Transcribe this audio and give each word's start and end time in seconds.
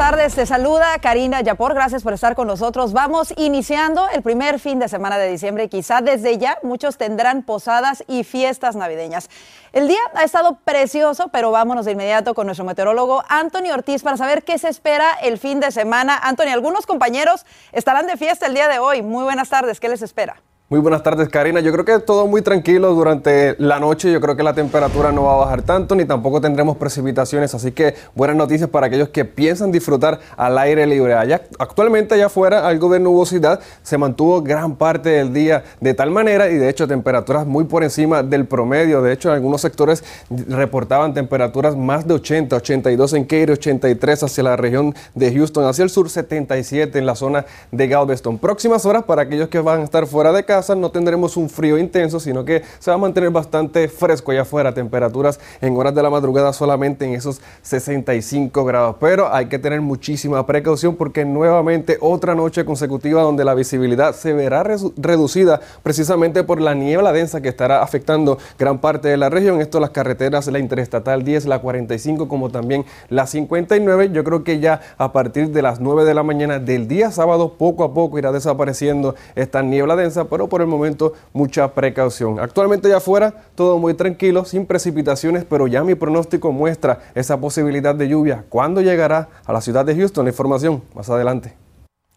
Tardes. 0.00 0.34
Te 0.34 0.46
saluda 0.46 0.98
Karina 0.98 1.42
Yapor. 1.42 1.74
Gracias 1.74 2.02
por 2.02 2.14
estar 2.14 2.34
con 2.34 2.46
nosotros. 2.46 2.94
Vamos 2.94 3.34
iniciando 3.36 4.08
el 4.08 4.22
primer 4.22 4.58
fin 4.58 4.78
de 4.78 4.88
semana 4.88 5.18
de 5.18 5.28
diciembre. 5.30 5.68
Quizá 5.68 6.00
desde 6.00 6.38
ya 6.38 6.58
muchos 6.62 6.96
tendrán 6.96 7.42
posadas 7.42 8.02
y 8.08 8.24
fiestas 8.24 8.76
navideñas. 8.76 9.28
El 9.74 9.88
día 9.88 10.00
ha 10.14 10.24
estado 10.24 10.58
precioso, 10.64 11.28
pero 11.28 11.50
vámonos 11.50 11.84
de 11.84 11.92
inmediato 11.92 12.32
con 12.32 12.46
nuestro 12.46 12.64
meteorólogo 12.64 13.24
Anthony 13.28 13.72
Ortiz 13.74 14.02
para 14.02 14.16
saber 14.16 14.42
qué 14.42 14.56
se 14.56 14.70
espera 14.70 15.18
el 15.20 15.36
fin 15.36 15.60
de 15.60 15.70
semana. 15.70 16.18
Anthony, 16.22 16.48
algunos 16.50 16.86
compañeros 16.86 17.44
estarán 17.72 18.06
de 18.06 18.16
fiesta 18.16 18.46
el 18.46 18.54
día 18.54 18.68
de 18.68 18.78
hoy. 18.78 19.02
Muy 19.02 19.24
buenas 19.24 19.50
tardes. 19.50 19.80
¿Qué 19.80 19.90
les 19.90 20.00
espera? 20.00 20.40
Muy 20.70 20.78
buenas 20.78 21.02
tardes, 21.02 21.28
Karina. 21.28 21.58
Yo 21.58 21.72
creo 21.72 21.84
que 21.84 21.98
todo 21.98 22.28
muy 22.28 22.42
tranquilo 22.42 22.94
durante 22.94 23.56
la 23.58 23.80
noche. 23.80 24.12
Yo 24.12 24.20
creo 24.20 24.36
que 24.36 24.44
la 24.44 24.54
temperatura 24.54 25.10
no 25.10 25.24
va 25.24 25.32
a 25.32 25.36
bajar 25.38 25.62
tanto, 25.62 25.96
ni 25.96 26.04
tampoco 26.04 26.40
tendremos 26.40 26.76
precipitaciones. 26.76 27.52
Así 27.56 27.72
que 27.72 27.96
buenas 28.14 28.36
noticias 28.36 28.70
para 28.70 28.86
aquellos 28.86 29.08
que 29.08 29.24
piensan 29.24 29.72
disfrutar 29.72 30.20
al 30.36 30.56
aire 30.58 30.86
libre. 30.86 31.14
Allá, 31.14 31.42
actualmente 31.58 32.14
allá 32.14 32.26
afuera 32.26 32.68
algo 32.68 32.88
de 32.88 33.00
nubosidad 33.00 33.58
se 33.82 33.98
mantuvo 33.98 34.42
gran 34.42 34.76
parte 34.76 35.08
del 35.08 35.32
día 35.32 35.64
de 35.80 35.92
tal 35.92 36.12
manera 36.12 36.48
y 36.48 36.54
de 36.54 36.68
hecho 36.68 36.86
temperaturas 36.86 37.44
muy 37.48 37.64
por 37.64 37.82
encima 37.82 38.22
del 38.22 38.46
promedio. 38.46 39.02
De 39.02 39.12
hecho, 39.12 39.32
algunos 39.32 39.62
sectores 39.62 40.04
reportaban 40.30 41.14
temperaturas 41.14 41.74
más 41.74 42.06
de 42.06 42.14
80, 42.14 42.54
82 42.54 43.14
en 43.14 43.24
Katy, 43.24 43.52
83 43.54 44.22
hacia 44.22 44.44
la 44.44 44.54
región 44.54 44.94
de 45.16 45.34
Houston, 45.34 45.64
hacia 45.64 45.82
el 45.82 45.90
sur 45.90 46.08
77 46.08 46.96
en 46.96 47.06
la 47.06 47.16
zona 47.16 47.44
de 47.72 47.88
Galveston. 47.88 48.38
Próximas 48.38 48.86
horas 48.86 49.02
para 49.02 49.22
aquellos 49.22 49.48
que 49.48 49.58
van 49.58 49.80
a 49.80 49.82
estar 49.82 50.06
fuera 50.06 50.30
de 50.30 50.44
casa 50.44 50.59
no 50.68 50.90
tendremos 50.90 51.36
un 51.36 51.48
frío 51.48 51.78
intenso, 51.78 52.20
sino 52.20 52.44
que 52.44 52.62
se 52.78 52.90
va 52.90 52.96
a 52.96 52.98
mantener 52.98 53.30
bastante 53.30 53.88
fresco 53.88 54.30
allá 54.30 54.42
afuera, 54.42 54.72
temperaturas 54.72 55.40
en 55.60 55.76
horas 55.76 55.94
de 55.94 56.02
la 56.02 56.10
madrugada 56.10 56.52
solamente 56.52 57.04
en 57.04 57.14
esos 57.14 57.40
65 57.62 58.64
grados. 58.64 58.96
Pero 59.00 59.32
hay 59.32 59.46
que 59.46 59.58
tener 59.58 59.80
muchísima 59.80 60.46
precaución 60.46 60.96
porque 60.96 61.24
nuevamente 61.24 61.98
otra 62.00 62.34
noche 62.34 62.64
consecutiva 62.64 63.22
donde 63.22 63.44
la 63.44 63.54
visibilidad 63.54 64.14
se 64.14 64.32
verá 64.32 64.62
reducida 64.62 65.60
precisamente 65.82 66.44
por 66.44 66.60
la 66.60 66.74
niebla 66.74 67.12
densa 67.12 67.40
que 67.40 67.48
estará 67.48 67.82
afectando 67.82 68.38
gran 68.58 68.78
parte 68.78 69.08
de 69.08 69.16
la 69.16 69.30
región. 69.30 69.60
Esto 69.60 69.80
las 69.80 69.90
carreteras, 69.90 70.46
la 70.46 70.58
Interestatal 70.58 71.24
10, 71.24 71.46
la 71.46 71.60
45, 71.60 72.28
como 72.28 72.50
también 72.50 72.84
la 73.08 73.26
59. 73.26 74.10
Yo 74.12 74.24
creo 74.24 74.44
que 74.44 74.60
ya 74.60 74.80
a 74.98 75.12
partir 75.12 75.50
de 75.50 75.62
las 75.62 75.80
9 75.80 76.04
de 76.04 76.14
la 76.14 76.22
mañana 76.22 76.58
del 76.58 76.86
día 76.88 77.10
sábado, 77.10 77.54
poco 77.56 77.84
a 77.84 77.94
poco 77.94 78.18
irá 78.18 78.32
desapareciendo 78.32 79.14
esta 79.34 79.62
niebla 79.62 79.96
densa, 79.96 80.24
pero 80.24 80.48
por 80.50 80.60
el 80.60 80.66
momento 80.66 81.14
mucha 81.32 81.72
precaución. 81.72 82.38
Actualmente 82.38 82.88
allá 82.88 82.98
afuera 82.98 83.44
todo 83.54 83.78
muy 83.78 83.94
tranquilo, 83.94 84.44
sin 84.44 84.66
precipitaciones, 84.66 85.46
pero 85.48 85.66
ya 85.66 85.82
mi 85.82 85.94
pronóstico 85.94 86.52
muestra 86.52 86.98
esa 87.14 87.40
posibilidad 87.40 87.94
de 87.94 88.08
lluvia. 88.08 88.44
¿Cuándo 88.50 88.82
llegará 88.82 89.30
a 89.46 89.52
la 89.54 89.62
ciudad 89.62 89.86
de 89.86 89.96
Houston? 89.96 90.26
La 90.26 90.30
información 90.30 90.82
más 90.94 91.08
adelante. 91.08 91.54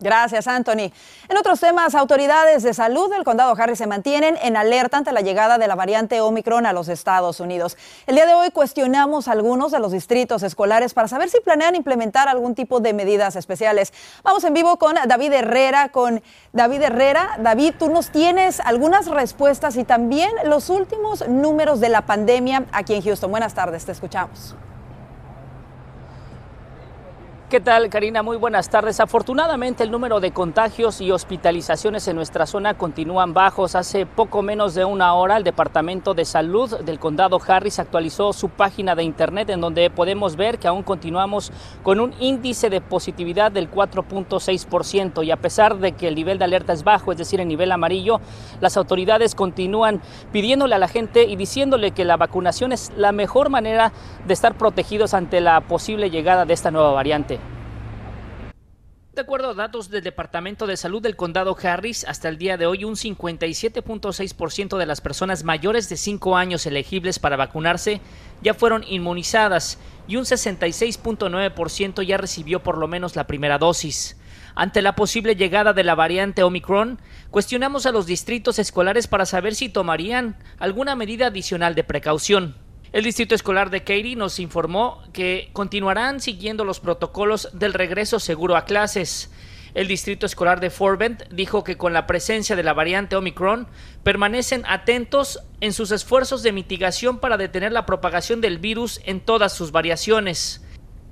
Gracias, 0.04 0.48
Anthony. 0.48 0.92
En 1.30 1.38
otros 1.38 1.62
temas, 1.62 1.96
autoridades 1.96 2.62
de 2.62 2.74
salud 2.74 3.10
del 3.10 3.24
condado 3.24 3.56
Harris 3.58 3.78
se 3.78 3.88
mantienen 3.88 4.38
en 4.42 4.58
alerta 4.58 4.98
ante 4.98 5.14
la 5.14 5.22
llegada 5.22 5.58
de 5.58 5.66
la 5.66 5.76
variante 5.76 6.20
Omicron 6.20 6.66
a 6.66 6.74
los 6.74 6.90
Estados 6.90 7.40
Unidos. 7.40 7.78
El 8.06 8.16
día 8.16 8.26
de 8.26 8.34
hoy 8.34 8.52
cuestionamos 8.52 9.30
algunos 9.30 9.72
de 9.72 9.80
los 9.80 9.94
distritos 9.94 10.44
escolares 10.44 10.94
para 10.94 11.08
saber 11.08 11.30
si 11.30 11.40
planean 11.40 11.76
implementar 11.76 12.28
algún 12.28 12.54
tipo 12.54 12.82
de 12.82 12.94
medidas 12.94 13.38
especiales. 13.38 13.94
Vamos 14.24 14.44
en 14.44 14.54
vivo 14.54 14.78
con 14.78 14.96
David 15.08 15.32
Herrera, 15.32 15.90
con 15.90 16.22
David 16.52 16.82
Herrera. 16.82 17.38
David, 17.40 17.76
tú 17.80 17.90
nos 17.90 18.10
tienes 18.10 18.60
algunas 18.60 19.08
respuestas 19.08 19.78
y 19.78 19.86
también 19.86 20.32
los 20.44 20.70
últimos 20.70 21.26
números 21.30 21.80
de 21.80 21.88
la 21.88 22.06
pandemia 22.06 22.66
aquí 22.74 22.94
en 22.94 23.02
Houston. 23.02 23.32
Buenas 23.32 23.54
tardes, 23.54 23.86
te 23.86 23.94
escuchamos. 23.94 24.54
¿Qué 27.54 27.60
tal, 27.60 27.88
Karina? 27.92 28.24
Muy 28.24 28.38
buenas 28.38 28.68
tardes. 28.68 29.00
Afortunadamente, 29.00 29.84
el 29.84 29.92
número 29.92 30.20
de 30.20 30.32
contagios 30.32 31.02
y 31.02 31.12
hospitalizaciones 31.12 32.08
en 32.08 32.16
nuestra 32.16 32.48
zona 32.48 32.74
continúan 32.74 33.36
bajos. 33.36 33.76
Hace 33.76 34.08
poco 34.08 34.42
menos 34.42 34.74
de 34.74 34.86
una 34.86 35.14
hora, 35.14 35.38
el 35.38 35.44
Departamento 35.44 36.16
de 36.16 36.26
Salud 36.26 36.80
del 36.80 36.98
Condado 36.98 37.40
Harris 37.48 37.78
actualizó 37.78 38.34
su 38.34 38.50
página 38.50 38.96
de 38.96 39.04
Internet 39.04 39.52
en 39.52 39.62
donde 39.62 39.92
podemos 39.92 40.36
ver 40.36 40.58
que 40.58 40.68
aún 40.68 40.82
continuamos 40.82 41.52
con 41.84 42.00
un 42.00 42.16
índice 42.20 42.72
de 42.72 42.82
positividad 42.82 43.52
del 43.52 43.70
4.6% 43.70 45.24
y 45.24 45.30
a 45.30 45.38
pesar 45.38 45.78
de 45.78 45.92
que 45.92 46.08
el 46.08 46.16
nivel 46.16 46.40
de 46.40 46.46
alerta 46.46 46.74
es 46.74 46.84
bajo, 46.84 47.12
es 47.12 47.20
decir, 47.20 47.40
el 47.40 47.48
nivel 47.48 47.72
amarillo, 47.72 48.20
las 48.62 48.78
autoridades 48.78 49.36
continúan 49.36 50.02
pidiéndole 50.32 50.74
a 50.74 50.80
la 50.80 50.88
gente 50.88 51.26
y 51.26 51.36
diciéndole 51.36 51.92
que 51.92 52.04
la 52.04 52.18
vacunación 52.18 52.72
es 52.72 52.92
la 52.98 53.12
mejor 53.12 53.52
manera 53.52 53.94
de 54.26 54.34
estar 54.34 54.56
protegidos 54.58 55.14
ante 55.14 55.40
la 55.40 55.62
posible 55.62 56.10
llegada 56.10 56.46
de 56.46 56.56
esta 56.56 56.72
nueva 56.72 56.94
variante. 56.94 57.43
De 59.14 59.22
acuerdo 59.22 59.52
a 59.52 59.54
datos 59.54 59.92
del 59.92 60.04
Departamento 60.04 60.66
de 60.66 60.76
Salud 60.76 61.00
del 61.00 61.16
Condado 61.16 61.56
Harris, 61.62 62.04
hasta 62.04 62.30
el 62.30 62.40
día 62.40 62.58
de 62.58 62.66
hoy 62.66 62.84
un 62.84 62.96
57.6% 62.96 64.76
de 64.80 64.86
las 64.88 65.02
personas 65.02 65.44
mayores 65.44 65.88
de 65.88 65.98
5 65.98 66.36
años 66.36 66.66
elegibles 66.66 67.20
para 67.20 67.36
vacunarse 67.36 68.02
ya 68.42 68.56
fueron 68.56 68.84
inmunizadas 68.88 69.78
y 70.08 70.16
un 70.16 70.24
66.9% 70.24 72.02
ya 72.02 72.18
recibió 72.18 72.64
por 72.64 72.80
lo 72.80 72.88
menos 72.88 73.16
la 73.16 73.28
primera 73.28 73.60
dosis. 73.60 74.18
Ante 74.56 74.82
la 74.82 74.96
posible 74.96 75.36
llegada 75.36 75.74
de 75.74 75.84
la 75.84 75.94
variante 75.94 76.42
Omicron, 76.42 77.00
cuestionamos 77.30 77.86
a 77.86 77.92
los 77.92 78.08
distritos 78.08 78.58
escolares 78.58 79.06
para 79.06 79.28
saber 79.28 79.54
si 79.54 79.70
tomarían 79.70 80.40
alguna 80.58 80.96
medida 80.96 81.28
adicional 81.28 81.76
de 81.76 81.84
precaución. 81.84 82.63
El 82.94 83.04
Distrito 83.04 83.34
Escolar 83.34 83.72
de 83.72 83.80
Katy 83.80 84.16
nos 84.16 84.38
informó 84.38 85.02
que 85.14 85.50
continuarán 85.52 86.22
siguiendo 86.22 86.64
los 86.64 86.80
protocolos 86.80 87.50
del 87.52 87.74
regreso 87.74 88.20
seguro 88.20 88.56
a 88.56 88.66
clases. 88.66 89.32
El 89.74 89.88
Distrito 89.88 90.28
Escolar 90.28 90.60
de 90.60 90.70
Fort 90.70 91.00
Bend 91.00 91.24
dijo 91.32 91.64
que 91.64 91.76
con 91.76 91.92
la 91.94 92.06
presencia 92.06 92.56
de 92.56 92.62
la 92.62 92.74
variante 92.74 93.16
Omicron 93.16 93.68
permanecen 94.04 94.62
atentos 94.68 95.40
en 95.60 95.74
sus 95.74 95.90
esfuerzos 95.90 96.44
de 96.44 96.52
mitigación 96.52 97.18
para 97.18 97.38
detener 97.38 97.72
la 97.72 97.88
propagación 97.88 98.42
del 98.42 98.60
virus 98.60 99.02
en 99.06 99.22
todas 99.22 99.54
sus 99.54 99.72
variaciones. 99.72 100.64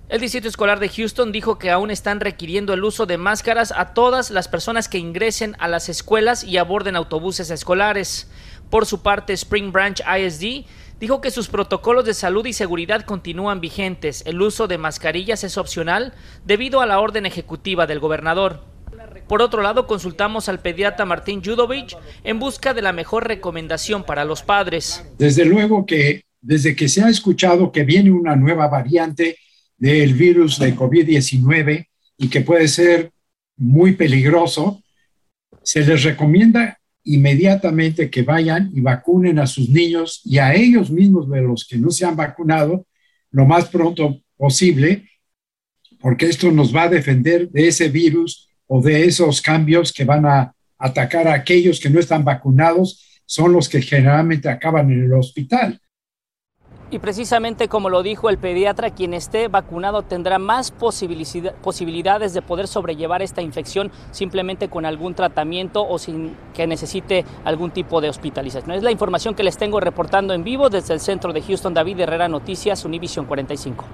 El 0.07 0.19
Distrito 0.19 0.49
Escolar 0.49 0.79
de 0.79 0.89
Houston 0.89 1.31
dijo 1.31 1.57
que 1.57 1.71
aún 1.71 1.89
están 1.89 2.19
requiriendo 2.19 2.73
el 2.73 2.83
uso 2.83 3.07
de 3.07 3.17
máscaras 3.17 3.73
a 3.75 3.95
todas 3.95 4.29
las 4.29 4.47
personas 4.47 4.87
que 4.87 4.99
ingresen 4.99 5.55
a 5.57 5.67
las 5.67 5.89
escuelas 5.89 6.43
y 6.43 6.57
aborden 6.57 6.95
autobuses 6.95 7.49
escolares. 7.49 8.29
Por 8.71 8.85
su 8.85 9.01
parte, 9.01 9.33
Spring 9.33 9.73
Branch 9.73 9.99
ISD 9.99 10.65
dijo 10.97 11.19
que 11.19 11.29
sus 11.29 11.49
protocolos 11.49 12.05
de 12.05 12.13
salud 12.13 12.45
y 12.45 12.53
seguridad 12.53 13.01
continúan 13.01 13.59
vigentes. 13.59 14.23
El 14.25 14.41
uso 14.41 14.67
de 14.69 14.77
mascarillas 14.77 15.43
es 15.43 15.57
opcional 15.57 16.13
debido 16.45 16.79
a 16.79 16.85
la 16.85 17.01
orden 17.01 17.25
ejecutiva 17.25 17.85
del 17.85 17.99
gobernador. 17.99 18.63
Por 19.27 19.41
otro 19.41 19.61
lado, 19.61 19.87
consultamos 19.87 20.47
al 20.47 20.61
pediatra 20.61 21.05
Martín 21.05 21.43
Judovich 21.43 21.97
en 22.23 22.39
busca 22.39 22.73
de 22.73 22.81
la 22.81 22.93
mejor 22.93 23.27
recomendación 23.27 24.05
para 24.05 24.23
los 24.23 24.41
padres. 24.41 25.05
Desde 25.17 25.43
luego 25.43 25.85
que 25.85 26.23
desde 26.39 26.73
que 26.73 26.87
se 26.87 27.03
ha 27.03 27.09
escuchado 27.09 27.71
que 27.71 27.83
viene 27.83 28.09
una 28.09 28.37
nueva 28.37 28.67
variante 28.67 29.37
del 29.77 30.13
virus 30.13 30.57
de 30.59 30.75
COVID-19 30.75 31.87
y 32.17 32.29
que 32.29 32.41
puede 32.41 32.69
ser 32.69 33.11
muy 33.57 33.93
peligroso, 33.93 34.81
se 35.61 35.85
les 35.85 36.03
recomienda 36.03 36.80
inmediatamente 37.03 38.09
que 38.09 38.21
vayan 38.21 38.69
y 38.73 38.81
vacunen 38.81 39.39
a 39.39 39.47
sus 39.47 39.69
niños 39.69 40.21
y 40.23 40.37
a 40.37 40.53
ellos 40.53 40.91
mismos 40.91 41.29
de 41.29 41.41
los 41.41 41.67
que 41.67 41.77
no 41.77 41.89
se 41.89 42.05
han 42.05 42.15
vacunado 42.15 42.85
lo 43.31 43.45
más 43.45 43.69
pronto 43.69 44.21
posible, 44.37 45.09
porque 45.99 46.25
esto 46.25 46.51
nos 46.51 46.75
va 46.75 46.83
a 46.83 46.89
defender 46.89 47.49
de 47.49 47.67
ese 47.67 47.89
virus 47.89 48.49
o 48.67 48.81
de 48.81 49.05
esos 49.05 49.41
cambios 49.41 49.93
que 49.93 50.05
van 50.05 50.25
a 50.25 50.53
atacar 50.77 51.27
a 51.27 51.33
aquellos 51.33 51.79
que 51.79 51.89
no 51.89 51.99
están 51.99 52.23
vacunados, 52.23 53.21
son 53.25 53.53
los 53.53 53.69
que 53.69 53.81
generalmente 53.81 54.49
acaban 54.49 54.91
en 54.91 55.03
el 55.03 55.13
hospital. 55.13 55.79
Y 56.91 56.99
precisamente 56.99 57.69
como 57.69 57.89
lo 57.89 58.03
dijo 58.03 58.29
el 58.29 58.37
pediatra, 58.37 58.89
quien 58.89 59.13
esté 59.13 59.47
vacunado 59.47 60.01
tendrá 60.01 60.39
más 60.39 60.71
posibilidades 60.71 62.33
de 62.33 62.41
poder 62.41 62.67
sobrellevar 62.67 63.21
esta 63.21 63.41
infección 63.41 63.91
simplemente 64.11 64.67
con 64.67 64.85
algún 64.85 65.15
tratamiento 65.15 65.87
o 65.87 65.97
sin 65.97 66.35
que 66.53 66.67
necesite 66.67 67.23
algún 67.45 67.71
tipo 67.71 68.01
de 68.01 68.09
hospitalización. 68.09 68.75
Es 68.75 68.83
la 68.83 68.91
información 68.91 69.35
que 69.35 69.43
les 69.43 69.57
tengo 69.57 69.79
reportando 69.79 70.33
en 70.33 70.43
vivo 70.43 70.69
desde 70.69 70.93
el 70.93 70.99
centro 70.99 71.31
de 71.31 71.41
Houston. 71.41 71.73
David 71.73 72.01
Herrera 72.01 72.27
Noticias, 72.27 72.83
Univision 72.83 73.25
45. 73.25 73.85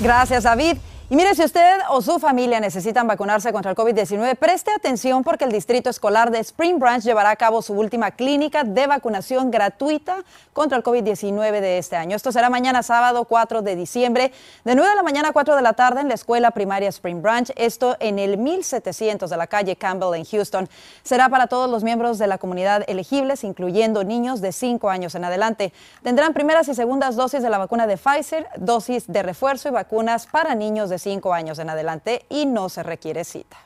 Gracias, 0.00 0.44
David. 0.44 0.76
Y 1.10 1.16
mire, 1.16 1.34
si 1.34 1.42
usted 1.42 1.78
o 1.88 2.02
su 2.02 2.18
familia 2.18 2.60
necesitan 2.60 3.06
vacunarse 3.06 3.50
contra 3.50 3.70
el 3.70 3.76
COVID-19, 3.78 4.36
preste 4.36 4.70
atención 4.70 5.24
porque 5.24 5.44
el 5.44 5.50
Distrito 5.50 5.88
Escolar 5.88 6.30
de 6.30 6.38
Spring 6.40 6.78
Branch 6.78 7.02
llevará 7.02 7.30
a 7.30 7.36
cabo 7.36 7.62
su 7.62 7.72
última 7.72 8.10
clínica 8.10 8.62
de 8.62 8.86
vacunación 8.86 9.50
gratuita 9.50 10.22
contra 10.52 10.76
el 10.76 10.84
COVID-19 10.84 11.62
de 11.62 11.78
este 11.78 11.96
año. 11.96 12.14
Esto 12.14 12.30
será 12.30 12.50
mañana 12.50 12.82
sábado 12.82 13.24
4 13.24 13.62
de 13.62 13.74
diciembre, 13.74 14.32
de 14.64 14.74
9 14.74 14.90
de 14.90 14.96
la 14.96 15.02
mañana 15.02 15.30
a 15.30 15.32
4 15.32 15.56
de 15.56 15.62
la 15.62 15.72
tarde 15.72 16.02
en 16.02 16.08
la 16.08 16.14
escuela 16.14 16.50
primaria 16.50 16.90
Spring 16.90 17.22
Branch, 17.22 17.50
esto 17.56 17.96
en 18.00 18.18
el 18.18 18.36
1700 18.36 19.30
de 19.30 19.36
la 19.38 19.46
calle 19.46 19.76
Campbell 19.76 20.14
en 20.14 20.26
Houston. 20.26 20.68
Será 21.04 21.30
para 21.30 21.46
todos 21.46 21.70
los 21.70 21.84
miembros 21.84 22.18
de 22.18 22.26
la 22.26 22.36
comunidad 22.36 22.84
elegibles, 22.86 23.44
incluyendo 23.44 24.04
niños 24.04 24.42
de 24.42 24.52
5 24.52 24.90
años 24.90 25.14
en 25.14 25.24
adelante. 25.24 25.72
Tendrán 26.02 26.34
primeras 26.34 26.68
y 26.68 26.74
segundas 26.74 27.16
dosis 27.16 27.42
de 27.42 27.48
la 27.48 27.56
vacuna 27.56 27.86
de 27.86 27.96
Pfizer, 27.96 28.46
dosis 28.58 29.06
de 29.06 29.22
refuerzo 29.22 29.68
y 29.68 29.72
vacunas 29.72 30.26
para 30.26 30.54
niños 30.54 30.90
de 30.90 30.97
cinco 30.98 31.34
años 31.34 31.58
en 31.58 31.70
adelante 31.70 32.24
y 32.28 32.46
no 32.46 32.68
se 32.68 32.82
requiere 32.82 33.24
cita. 33.24 33.56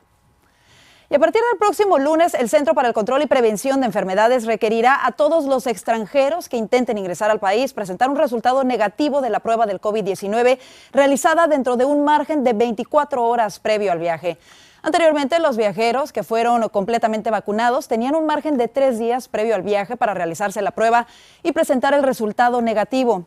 Y 1.12 1.14
a 1.14 1.18
partir 1.18 1.42
del 1.50 1.58
próximo 1.58 1.98
lunes, 1.98 2.32
el 2.32 2.48
Centro 2.48 2.74
para 2.74 2.88
el 2.88 2.94
Control 2.94 3.20
y 3.20 3.26
Prevención 3.26 3.80
de 3.80 3.86
Enfermedades 3.86 4.46
requerirá 4.46 5.04
a 5.04 5.12
todos 5.12 5.44
los 5.44 5.66
extranjeros 5.66 6.48
que 6.48 6.56
intenten 6.56 6.96
ingresar 6.96 7.30
al 7.30 7.38
país 7.38 7.74
presentar 7.74 8.08
un 8.08 8.16
resultado 8.16 8.64
negativo 8.64 9.20
de 9.20 9.28
la 9.28 9.40
prueba 9.40 9.66
del 9.66 9.78
COVID-19 9.78 10.58
realizada 10.90 11.48
dentro 11.48 11.76
de 11.76 11.84
un 11.84 12.02
margen 12.02 12.44
de 12.44 12.54
24 12.54 13.22
horas 13.22 13.58
previo 13.58 13.92
al 13.92 13.98
viaje. 13.98 14.38
Anteriormente, 14.80 15.38
los 15.38 15.58
viajeros 15.58 16.14
que 16.14 16.22
fueron 16.22 16.66
completamente 16.70 17.30
vacunados 17.30 17.88
tenían 17.88 18.14
un 18.14 18.24
margen 18.24 18.56
de 18.56 18.68
tres 18.68 18.98
días 18.98 19.28
previo 19.28 19.54
al 19.54 19.60
viaje 19.60 19.98
para 19.98 20.14
realizarse 20.14 20.62
la 20.62 20.70
prueba 20.70 21.06
y 21.42 21.52
presentar 21.52 21.92
el 21.92 22.02
resultado 22.02 22.62
negativo. 22.62 23.26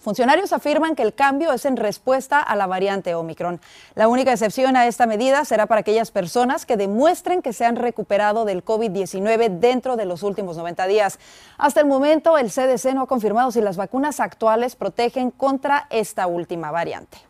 Funcionarios 0.00 0.52
afirman 0.52 0.94
que 0.94 1.02
el 1.02 1.14
cambio 1.14 1.52
es 1.52 1.64
en 1.64 1.76
respuesta 1.76 2.40
a 2.40 2.56
la 2.56 2.66
variante 2.66 3.14
Omicron. 3.14 3.60
La 3.94 4.08
única 4.08 4.32
excepción 4.32 4.76
a 4.76 4.86
esta 4.86 5.06
medida 5.06 5.44
será 5.44 5.66
para 5.66 5.80
aquellas 5.80 6.10
personas 6.10 6.66
que 6.66 6.76
demuestren 6.76 7.42
que 7.42 7.52
se 7.52 7.64
han 7.64 7.76
recuperado 7.76 8.44
del 8.44 8.64
COVID-19 8.64 9.58
dentro 9.58 9.96
de 9.96 10.04
los 10.04 10.22
últimos 10.22 10.56
90 10.56 10.86
días. 10.86 11.18
Hasta 11.56 11.80
el 11.80 11.86
momento, 11.86 12.38
el 12.38 12.50
CDC 12.50 12.94
no 12.94 13.02
ha 13.02 13.06
confirmado 13.06 13.50
si 13.50 13.60
las 13.60 13.76
vacunas 13.76 14.20
actuales 14.20 14.76
protegen 14.76 15.30
contra 15.30 15.86
esta 15.90 16.26
última 16.26 16.70
variante. 16.70 17.27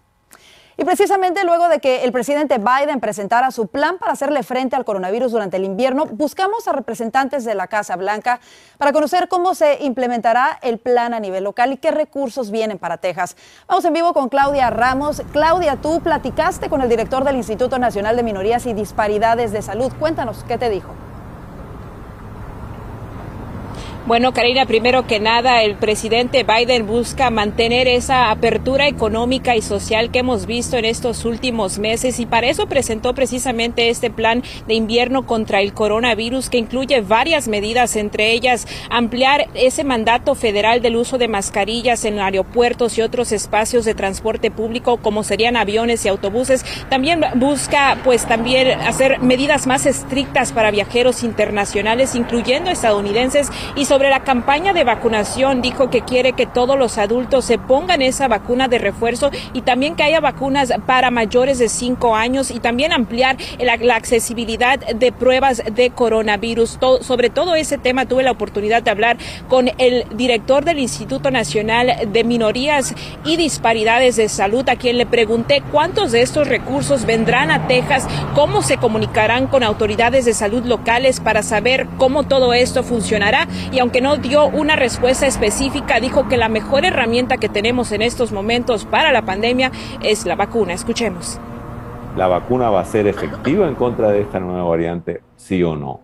Y 0.80 0.84
precisamente 0.84 1.42
luego 1.42 1.68
de 1.68 1.80
que 1.80 2.04
el 2.04 2.12
presidente 2.12 2.58
Biden 2.58 3.00
presentara 3.00 3.50
su 3.50 3.66
plan 3.66 3.98
para 3.98 4.12
hacerle 4.12 4.44
frente 4.44 4.76
al 4.76 4.84
coronavirus 4.84 5.32
durante 5.32 5.56
el 5.56 5.64
invierno, 5.64 6.06
buscamos 6.06 6.68
a 6.68 6.72
representantes 6.72 7.44
de 7.44 7.56
la 7.56 7.66
Casa 7.66 7.96
Blanca 7.96 8.38
para 8.78 8.92
conocer 8.92 9.26
cómo 9.26 9.56
se 9.56 9.82
implementará 9.82 10.56
el 10.62 10.78
plan 10.78 11.14
a 11.14 11.20
nivel 11.20 11.42
local 11.42 11.72
y 11.72 11.78
qué 11.78 11.90
recursos 11.90 12.52
vienen 12.52 12.78
para 12.78 12.98
Texas. 12.98 13.36
Vamos 13.66 13.84
en 13.86 13.92
vivo 13.92 14.14
con 14.14 14.28
Claudia 14.28 14.70
Ramos. 14.70 15.20
Claudia, 15.32 15.78
tú 15.82 16.00
platicaste 16.00 16.68
con 16.68 16.80
el 16.80 16.88
director 16.88 17.24
del 17.24 17.34
Instituto 17.34 17.80
Nacional 17.80 18.14
de 18.14 18.22
Minorías 18.22 18.64
y 18.66 18.72
Disparidades 18.72 19.50
de 19.50 19.62
Salud. 19.62 19.92
Cuéntanos, 19.98 20.44
¿qué 20.46 20.58
te 20.58 20.70
dijo? 20.70 21.07
Bueno, 24.08 24.32
Karina, 24.32 24.64
primero 24.64 25.06
que 25.06 25.20
nada, 25.20 25.62
el 25.62 25.74
presidente 25.74 26.42
Biden 26.42 26.86
busca 26.86 27.28
mantener 27.28 27.86
esa 27.86 28.30
apertura 28.30 28.88
económica 28.88 29.54
y 29.54 29.60
social 29.60 30.10
que 30.10 30.20
hemos 30.20 30.46
visto 30.46 30.78
en 30.78 30.86
estos 30.86 31.26
últimos 31.26 31.78
meses 31.78 32.18
y 32.18 32.24
para 32.24 32.46
eso 32.46 32.68
presentó 32.68 33.14
precisamente 33.14 33.90
este 33.90 34.08
plan 34.08 34.42
de 34.66 34.72
invierno 34.72 35.26
contra 35.26 35.60
el 35.60 35.74
coronavirus 35.74 36.48
que 36.48 36.56
incluye 36.56 37.02
varias 37.02 37.48
medidas, 37.48 37.96
entre 37.96 38.32
ellas 38.32 38.66
ampliar 38.88 39.48
ese 39.52 39.84
mandato 39.84 40.34
federal 40.34 40.80
del 40.80 40.96
uso 40.96 41.18
de 41.18 41.28
mascarillas 41.28 42.06
en 42.06 42.18
aeropuertos 42.18 42.96
y 42.96 43.02
otros 43.02 43.30
espacios 43.30 43.84
de 43.84 43.92
transporte 43.92 44.50
público 44.50 44.96
como 44.96 45.22
serían 45.22 45.54
aviones 45.54 46.06
y 46.06 46.08
autobuses. 46.08 46.64
También 46.88 47.20
busca 47.34 47.98
pues 48.04 48.24
también 48.24 48.70
hacer 48.80 49.18
medidas 49.18 49.66
más 49.66 49.84
estrictas 49.84 50.52
para 50.52 50.70
viajeros 50.70 51.22
internacionales, 51.22 52.14
incluyendo 52.14 52.70
estadounidenses 52.70 53.50
y 53.76 53.84
sobre 53.84 53.97
sobre 53.98 54.10
la 54.10 54.22
campaña 54.22 54.72
de 54.72 54.84
vacunación 54.84 55.60
dijo 55.60 55.90
que 55.90 56.02
quiere 56.02 56.32
que 56.32 56.46
todos 56.46 56.78
los 56.78 56.98
adultos 56.98 57.44
se 57.44 57.58
pongan 57.58 58.00
esa 58.00 58.28
vacuna 58.28 58.68
de 58.68 58.78
refuerzo 58.78 59.32
y 59.54 59.62
también 59.62 59.96
que 59.96 60.04
haya 60.04 60.20
vacunas 60.20 60.72
para 60.86 61.10
mayores 61.10 61.58
de 61.58 61.68
5 61.68 62.14
años 62.14 62.52
y 62.52 62.60
también 62.60 62.92
ampliar 62.92 63.36
la, 63.58 63.96
accesibilidad 63.96 64.78
de 64.78 65.10
pruebas 65.10 65.64
de 65.72 65.90
coronavirus. 65.90 66.78
sobre 67.00 67.28
todo 67.28 67.56
ese 67.56 67.76
tema 67.76 68.06
tuve 68.06 68.22
la 68.22 68.30
oportunidad 68.30 68.84
de 68.84 68.92
hablar 68.92 69.16
con 69.48 69.68
el 69.78 70.04
director 70.14 70.64
del 70.64 70.78
Instituto 70.78 71.32
Nacional 71.32 71.96
de 72.06 72.22
Minorías 72.22 72.94
y 73.24 73.36
Disparidades 73.36 74.14
de 74.14 74.28
Salud, 74.28 74.68
a 74.68 74.76
quien 74.76 74.96
le 74.96 75.06
pregunté 75.06 75.60
cuántos 75.72 76.12
de 76.12 76.22
estos 76.22 76.46
recursos 76.46 77.04
vendrán 77.04 77.50
a 77.50 77.66
Texas, 77.66 78.06
cómo 78.36 78.62
se 78.62 78.76
comunicarán 78.76 79.48
con 79.48 79.64
autoridades 79.64 80.24
de 80.24 80.34
salud 80.34 80.64
locales 80.64 81.18
para 81.18 81.42
saber 81.42 81.88
cómo 81.98 82.22
todo 82.22 82.54
esto 82.54 82.84
funcionará 82.84 83.48
y 83.72 83.80
no 84.00 84.16
dio 84.16 84.46
una 84.46 84.76
respuesta 84.76 85.26
específica, 85.26 86.00
dijo 86.00 86.28
que 86.28 86.36
la 86.36 86.48
mejor 86.48 86.84
herramienta 86.84 87.38
que 87.38 87.48
tenemos 87.48 87.92
en 87.92 88.02
estos 88.02 88.32
momentos 88.32 88.84
para 88.84 89.12
la 89.12 89.22
pandemia 89.22 89.72
es 90.02 90.26
la 90.26 90.36
vacuna. 90.36 90.72
Escuchemos. 90.72 91.40
¿La 92.16 92.26
vacuna 92.26 92.70
va 92.70 92.80
a 92.80 92.84
ser 92.84 93.06
efectiva 93.06 93.68
en 93.68 93.74
contra 93.74 94.10
de 94.10 94.20
esta 94.20 94.40
nueva 94.40 94.64
variante? 94.64 95.20
Sí 95.36 95.62
o 95.62 95.76
no. 95.76 96.00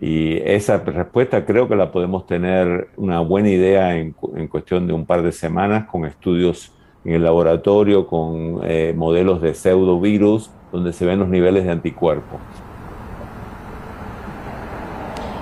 Y 0.00 0.36
esa 0.44 0.78
respuesta 0.78 1.44
creo 1.44 1.68
que 1.68 1.76
la 1.76 1.90
podemos 1.90 2.26
tener 2.26 2.88
una 2.96 3.20
buena 3.20 3.48
idea 3.48 3.96
en, 3.96 4.12
cuestión 4.48 4.86
de 4.86 4.92
un 4.92 5.06
par 5.06 5.22
de 5.22 5.32
semanas 5.32 5.86
con 5.86 6.04
estudios 6.04 6.72
en 7.04 7.14
el 7.14 7.24
laboratorio, 7.24 8.06
con 8.06 8.60
eh, 8.64 8.92
modelos 8.96 9.40
de 9.40 9.54
pseudovirus, 9.54 10.50
donde 10.72 10.92
se 10.92 11.06
ven 11.06 11.18
los 11.18 11.28
niveles 11.28 11.64
de 11.64 11.70
anticuerpos. 11.70 12.40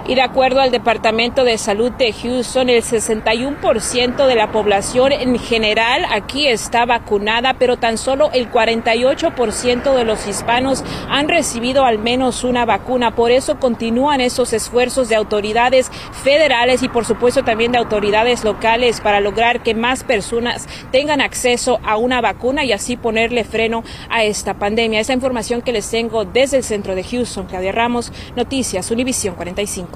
Y 0.06 0.17
de 0.17 0.23
acuerdo 0.23 0.61
al 0.61 0.71
Departamento 0.71 1.45
de 1.45 1.56
Salud 1.56 1.91
de 1.93 2.12
Houston, 2.12 2.69
el 2.69 2.83
61% 2.83 4.27
de 4.27 4.35
la 4.35 4.53
población 4.53 5.12
en 5.12 5.39
general 5.39 6.05
aquí 6.11 6.47
está 6.47 6.85
vacunada, 6.85 7.55
pero 7.55 7.79
tan 7.79 7.97
solo 7.97 8.31
el 8.35 8.51
48% 8.51 9.95
de 9.95 10.05
los 10.05 10.27
hispanos 10.27 10.85
han 11.09 11.31
recibido 11.31 11.87
al 11.87 11.99
menos 11.99 12.45
una 12.45 12.67
vacuna. 12.67 13.15
Por 13.15 13.31
eso 13.31 13.59
continúan 13.59 14.21
esos 14.21 14.53
esfuerzos 14.53 15.09
de 15.09 15.17
autoridades 15.17 15.91
federales 16.23 16.83
y 16.83 16.89
por 16.89 17.06
supuesto 17.06 17.43
también 17.43 17.73
de 17.73 17.79
autoridades 17.79 18.45
locales 18.45 19.01
para 19.01 19.21
lograr 19.21 19.62
que 19.62 19.75
más 19.75 20.05
personas 20.05 20.69
tengan 20.93 21.23
acceso 21.23 21.81
a 21.83 21.97
una 21.97 22.21
vacuna 22.21 22.62
y 22.65 22.73
así 22.73 22.99
ponerle 22.99 23.45
freno 23.45 23.83
a 24.11 24.23
esta 24.23 24.53
pandemia. 24.53 25.01
Esa 25.01 25.15
información 25.15 25.62
que 25.62 25.73
les 25.73 25.91
tengo 25.91 26.27
desde 26.27 26.59
el 26.59 26.62
centro 26.62 26.95
de 26.95 27.05
Houston, 27.05 27.47
Claudia 27.47 27.73
Ramos, 27.73 28.12
Noticias, 28.37 28.91
Univisión 28.91 29.35
45. 29.35 29.94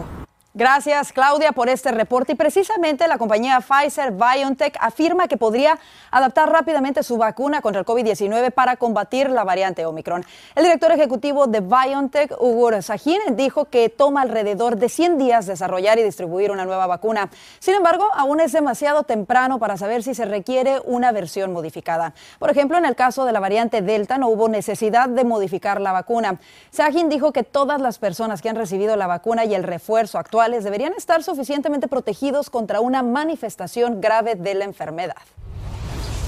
Gracias, 0.58 1.12
Claudia, 1.12 1.52
por 1.52 1.68
este 1.68 1.92
reporte. 1.92 2.32
Y 2.32 2.34
precisamente 2.34 3.06
la 3.06 3.16
compañía 3.16 3.60
Pfizer 3.60 4.10
BioNTech 4.10 4.76
afirma 4.80 5.28
que 5.28 5.36
podría 5.36 5.78
adaptar 6.10 6.50
rápidamente 6.50 7.04
su 7.04 7.16
vacuna 7.16 7.62
contra 7.62 7.78
el 7.78 7.86
COVID-19 7.86 8.50
para 8.50 8.74
combatir 8.74 9.30
la 9.30 9.44
variante 9.44 9.86
Omicron. 9.86 10.26
El 10.56 10.64
director 10.64 10.90
ejecutivo 10.90 11.46
de 11.46 11.60
BioNTech, 11.60 12.32
Ugur 12.40 12.82
Sahin, 12.82 13.20
dijo 13.36 13.66
que 13.66 13.88
toma 13.88 14.22
alrededor 14.22 14.78
de 14.78 14.88
100 14.88 15.16
días 15.16 15.46
desarrollar 15.46 16.00
y 16.00 16.02
distribuir 16.02 16.50
una 16.50 16.64
nueva 16.64 16.88
vacuna. 16.88 17.30
Sin 17.60 17.74
embargo, 17.74 18.08
aún 18.12 18.40
es 18.40 18.50
demasiado 18.50 19.04
temprano 19.04 19.60
para 19.60 19.76
saber 19.76 20.02
si 20.02 20.12
se 20.12 20.24
requiere 20.24 20.80
una 20.84 21.12
versión 21.12 21.52
modificada. 21.52 22.14
Por 22.40 22.50
ejemplo, 22.50 22.76
en 22.78 22.84
el 22.84 22.96
caso 22.96 23.24
de 23.26 23.30
la 23.30 23.38
variante 23.38 23.80
Delta 23.80 24.18
no 24.18 24.26
hubo 24.26 24.48
necesidad 24.48 25.08
de 25.08 25.22
modificar 25.22 25.80
la 25.80 25.92
vacuna. 25.92 26.40
Sahin 26.72 27.08
dijo 27.08 27.32
que 27.32 27.44
todas 27.44 27.80
las 27.80 28.00
personas 28.00 28.42
que 28.42 28.48
han 28.48 28.56
recibido 28.56 28.96
la 28.96 29.06
vacuna 29.06 29.44
y 29.44 29.54
el 29.54 29.62
refuerzo 29.62 30.18
actual 30.18 30.47
deberían 30.48 30.94
estar 30.94 31.22
suficientemente 31.22 31.88
protegidos 31.88 32.50
contra 32.50 32.80
una 32.80 33.02
manifestación 33.02 34.00
grave 34.00 34.34
de 34.34 34.54
la 34.54 34.64
enfermedad. 34.64 35.16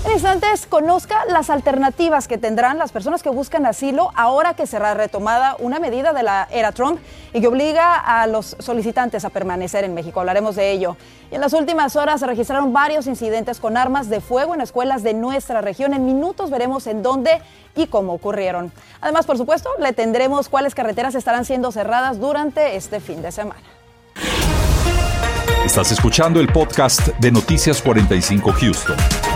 En 0.02 0.12
instantes, 0.12 0.66
conozca 0.66 1.26
las 1.26 1.50
alternativas 1.50 2.26
que 2.26 2.38
tendrán 2.38 2.78
las 2.78 2.90
personas 2.90 3.22
que 3.22 3.28
buscan 3.28 3.66
asilo 3.66 4.10
ahora 4.16 4.54
que 4.54 4.66
será 4.66 4.94
retomada 4.94 5.56
una 5.58 5.78
medida 5.78 6.14
de 6.14 6.22
la 6.22 6.48
era 6.50 6.72
Trump 6.72 6.98
y 7.34 7.42
que 7.42 7.46
obliga 7.46 7.96
a 7.96 8.26
los 8.26 8.56
solicitantes 8.60 9.26
a 9.26 9.28
permanecer 9.28 9.84
en 9.84 9.92
México. 9.92 10.18
Hablaremos 10.18 10.56
de 10.56 10.70
ello. 10.70 10.96
Y 11.30 11.34
en 11.34 11.42
las 11.42 11.52
últimas 11.52 11.96
horas 11.96 12.20
se 12.20 12.26
registraron 12.26 12.72
varios 12.72 13.06
incidentes 13.06 13.60
con 13.60 13.76
armas 13.76 14.08
de 14.08 14.22
fuego 14.22 14.54
en 14.54 14.62
escuelas 14.62 15.02
de 15.02 15.12
nuestra 15.12 15.60
región. 15.60 15.92
En 15.92 16.06
minutos 16.06 16.48
veremos 16.48 16.86
en 16.86 17.02
dónde 17.02 17.42
y 17.76 17.86
cómo 17.86 18.14
ocurrieron. 18.14 18.72
Además, 19.02 19.26
por 19.26 19.36
supuesto, 19.36 19.68
le 19.78 19.92
tendremos 19.92 20.48
cuáles 20.48 20.74
carreteras 20.74 21.14
estarán 21.14 21.44
siendo 21.44 21.72
cerradas 21.72 22.18
durante 22.18 22.74
este 22.74 23.00
fin 23.00 23.20
de 23.20 23.32
semana. 23.32 23.79
Estás 25.70 25.92
escuchando 25.92 26.40
el 26.40 26.48
podcast 26.48 27.10
de 27.20 27.30
Noticias 27.30 27.80
45 27.80 28.52
Houston. 28.54 29.29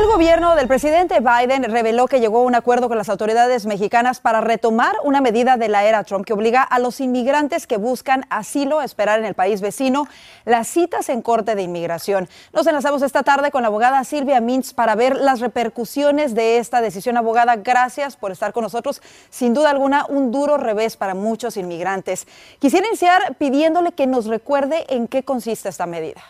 El 0.00 0.06
gobierno 0.06 0.56
del 0.56 0.66
presidente 0.66 1.20
Biden 1.20 1.62
reveló 1.64 2.06
que 2.06 2.20
llegó 2.20 2.38
a 2.38 2.44
un 2.44 2.54
acuerdo 2.54 2.88
con 2.88 2.96
las 2.96 3.10
autoridades 3.10 3.66
mexicanas 3.66 4.18
para 4.18 4.40
retomar 4.40 4.96
una 5.04 5.20
medida 5.20 5.58
de 5.58 5.68
la 5.68 5.84
era 5.84 6.04
Trump 6.04 6.24
que 6.24 6.32
obliga 6.32 6.62
a 6.62 6.78
los 6.78 7.00
inmigrantes 7.00 7.66
que 7.66 7.76
buscan 7.76 8.24
asilo 8.30 8.78
a 8.78 8.86
esperar 8.86 9.18
en 9.18 9.26
el 9.26 9.34
país 9.34 9.60
vecino 9.60 10.08
las 10.46 10.68
citas 10.68 11.10
en 11.10 11.20
corte 11.20 11.54
de 11.54 11.60
inmigración. 11.60 12.30
Nos 12.54 12.66
enlazamos 12.66 13.02
esta 13.02 13.22
tarde 13.24 13.50
con 13.50 13.60
la 13.60 13.68
abogada 13.68 14.02
Silvia 14.04 14.40
Mintz 14.40 14.72
para 14.72 14.94
ver 14.94 15.16
las 15.16 15.40
repercusiones 15.40 16.34
de 16.34 16.56
esta 16.56 16.80
decisión. 16.80 17.18
Abogada, 17.18 17.56
gracias 17.56 18.16
por 18.16 18.32
estar 18.32 18.54
con 18.54 18.62
nosotros. 18.62 19.02
Sin 19.28 19.52
duda 19.52 19.68
alguna, 19.68 20.06
un 20.08 20.32
duro 20.32 20.56
revés 20.56 20.96
para 20.96 21.12
muchos 21.12 21.58
inmigrantes. 21.58 22.26
Quisiera 22.58 22.88
iniciar 22.88 23.34
pidiéndole 23.34 23.92
que 23.92 24.06
nos 24.06 24.24
recuerde 24.24 24.86
en 24.88 25.08
qué 25.08 25.24
consiste 25.24 25.68
esta 25.68 25.84
medida. 25.84 26.22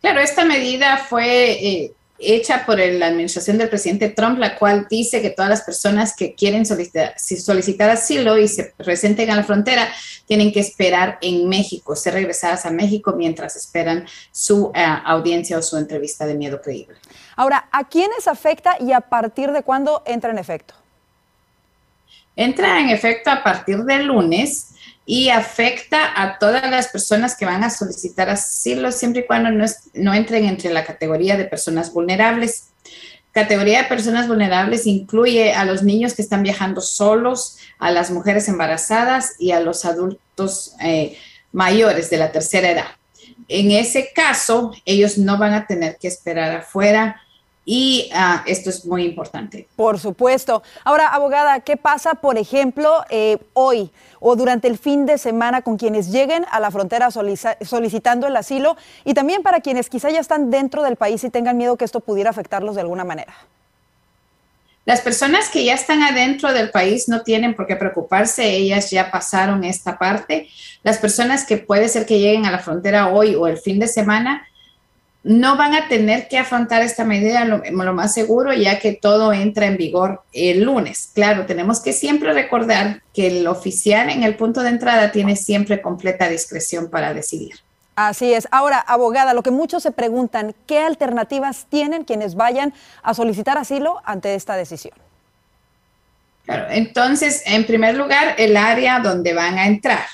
Claro, 0.00 0.18
esta 0.18 0.44
medida 0.44 0.98
fue 0.98 1.52
eh, 1.52 1.94
hecha 2.18 2.64
por 2.64 2.78
la 2.78 3.06
administración 3.06 3.58
del 3.58 3.68
presidente 3.68 4.08
Trump, 4.08 4.38
la 4.38 4.56
cual 4.56 4.86
dice 4.88 5.20
que 5.20 5.30
todas 5.30 5.50
las 5.50 5.62
personas 5.62 6.14
que 6.16 6.34
quieren 6.34 6.64
solicitar, 6.64 7.14
solicitar 7.18 7.90
asilo 7.90 8.38
y 8.38 8.48
se 8.48 8.72
presenten 8.76 9.30
a 9.30 9.36
la 9.36 9.44
frontera 9.44 9.88
tienen 10.26 10.52
que 10.52 10.60
esperar 10.60 11.18
en 11.20 11.48
México, 11.48 11.96
ser 11.96 12.14
regresadas 12.14 12.64
a 12.66 12.70
México 12.70 13.14
mientras 13.16 13.56
esperan 13.56 14.06
su 14.30 14.70
eh, 14.74 14.84
audiencia 15.04 15.58
o 15.58 15.62
su 15.62 15.76
entrevista 15.76 16.24
de 16.26 16.34
miedo 16.34 16.60
creíble. 16.62 16.96
Ahora, 17.36 17.68
¿a 17.72 17.88
quiénes 17.88 18.28
afecta 18.28 18.76
y 18.80 18.92
a 18.92 19.00
partir 19.00 19.50
de 19.52 19.62
cuándo 19.62 20.02
entra 20.06 20.30
en 20.30 20.38
efecto? 20.38 20.74
Entra 22.36 22.80
en 22.80 22.90
efecto 22.90 23.30
a 23.30 23.42
partir 23.42 23.84
del 23.84 24.06
lunes 24.06 24.73
y 25.06 25.28
afecta 25.28 26.20
a 26.20 26.38
todas 26.38 26.70
las 26.70 26.88
personas 26.88 27.36
que 27.36 27.44
van 27.44 27.62
a 27.62 27.70
solicitar 27.70 28.30
asilo 28.30 28.90
siempre 28.90 29.22
y 29.22 29.26
cuando 29.26 29.50
no, 29.50 29.66
no, 29.94 30.14
entren 30.14 30.46
entre 30.46 30.72
la 30.72 30.84
categoría 30.84 31.36
de 31.36 31.44
personas 31.44 31.92
vulnerables. 31.92 32.68
Categoría 33.32 33.82
de 33.82 33.88
personas 33.88 34.28
vulnerables 34.28 34.86
incluye 34.86 35.52
a 35.52 35.64
los 35.64 35.82
niños 35.82 36.14
que 36.14 36.22
están 36.22 36.42
viajando 36.42 36.80
solos, 36.80 37.58
a 37.78 37.90
las 37.90 38.10
mujeres 38.10 38.48
embarazadas 38.48 39.34
y 39.38 39.52
a 39.52 39.60
los 39.60 39.84
adultos 39.84 40.74
eh, 40.80 41.18
mayores 41.52 42.10
de 42.10 42.16
la 42.16 42.32
tercera 42.32 42.70
edad. 42.70 42.86
En 43.48 43.72
ese 43.72 44.10
caso, 44.14 44.72
ellos 44.86 45.18
no 45.18 45.36
van 45.36 45.52
a 45.52 45.66
tener 45.66 45.98
que 45.98 46.08
esperar 46.08 46.56
afuera 46.56 47.20
y 47.64 48.10
ah, 48.12 48.42
esto 48.46 48.70
es 48.70 48.84
muy 48.84 49.04
importante. 49.04 49.66
Por 49.76 49.98
supuesto. 49.98 50.62
Ahora, 50.84 51.08
abogada, 51.08 51.60
¿qué 51.60 51.76
pasa, 51.76 52.14
por 52.14 52.36
ejemplo, 52.36 53.04
eh, 53.08 53.38
hoy 53.54 53.90
o 54.20 54.36
durante 54.36 54.68
el 54.68 54.78
fin 54.78 55.06
de 55.06 55.18
semana 55.18 55.62
con 55.62 55.76
quienes 55.76 56.10
lleguen 56.10 56.44
a 56.50 56.60
la 56.60 56.70
frontera 56.70 57.10
solicitando 57.10 58.26
el 58.26 58.36
asilo 58.36 58.76
y 59.04 59.14
también 59.14 59.42
para 59.42 59.60
quienes 59.60 59.88
quizá 59.88 60.10
ya 60.10 60.20
están 60.20 60.50
dentro 60.50 60.82
del 60.82 60.96
país 60.96 61.24
y 61.24 61.30
tengan 61.30 61.56
miedo 61.56 61.76
que 61.76 61.84
esto 61.84 62.00
pudiera 62.00 62.30
afectarlos 62.30 62.74
de 62.74 62.82
alguna 62.82 63.04
manera? 63.04 63.34
Las 64.86 65.00
personas 65.00 65.48
que 65.48 65.64
ya 65.64 65.74
están 65.74 66.02
adentro 66.02 66.52
del 66.52 66.70
país 66.70 67.08
no 67.08 67.22
tienen 67.22 67.54
por 67.54 67.66
qué 67.66 67.76
preocuparse, 67.76 68.50
ellas 68.50 68.90
ya 68.90 69.10
pasaron 69.10 69.64
esta 69.64 69.98
parte. 69.98 70.48
Las 70.82 70.98
personas 70.98 71.46
que 71.46 71.56
puede 71.56 71.88
ser 71.88 72.04
que 72.04 72.18
lleguen 72.18 72.44
a 72.44 72.50
la 72.50 72.58
frontera 72.58 73.08
hoy 73.08 73.34
o 73.34 73.46
el 73.46 73.56
fin 73.56 73.78
de 73.78 73.88
semana, 73.88 74.46
no 75.24 75.56
van 75.56 75.72
a 75.72 75.88
tener 75.88 76.28
que 76.28 76.38
afrontar 76.38 76.82
esta 76.82 77.04
medida 77.04 77.46
lo, 77.46 77.94
más 77.94 78.12
seguro, 78.12 78.52
ya 78.52 78.78
que 78.78 78.92
todo 78.92 79.32
entra 79.32 79.66
en 79.66 79.78
vigor 79.78 80.22
el 80.34 80.62
lunes. 80.62 81.10
Claro, 81.14 81.46
tenemos 81.46 81.80
que 81.80 81.94
siempre 81.94 82.34
recordar 82.34 83.02
que 83.14 83.28
el 83.28 83.46
oficial 83.46 84.10
en 84.10 84.22
el 84.22 84.36
punto 84.36 84.62
de 84.62 84.68
entrada 84.68 85.10
tiene 85.12 85.34
siempre 85.34 85.80
completa 85.80 86.28
discreción 86.28 86.90
para 86.90 87.14
decidir. 87.14 87.54
Así 87.96 88.34
es. 88.34 88.46
Ahora, 88.50 88.78
abogada, 88.80 89.32
lo 89.32 89.42
que 89.42 89.50
muchos 89.50 89.82
se 89.82 89.92
preguntan, 89.92 90.54
¿qué 90.66 90.80
alternativas 90.80 91.66
tienen 91.70 92.04
quienes 92.04 92.34
vayan 92.34 92.74
a 93.02 93.14
solicitar 93.14 93.56
asilo 93.56 94.02
ante 94.04 94.34
esta 94.34 94.56
decisión? 94.56 94.94
Claro, 96.44 96.66
entonces, 96.68 97.42
en 97.46 97.64
primer 97.64 97.96
lugar, 97.96 98.34
el 98.36 98.58
área 98.58 98.98
donde 98.98 99.32
van 99.32 99.56
a 99.56 99.66
entrar 99.66 100.04